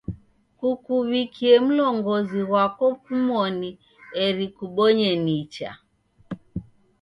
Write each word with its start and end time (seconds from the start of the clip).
Kukuw'ikie 0.57 1.53
mlongozo 1.65 2.39
ghwako 2.49 2.85
kumoni 3.03 3.69
eri 4.25 4.47
kubonye 4.55 5.09
nicha. 5.25 5.69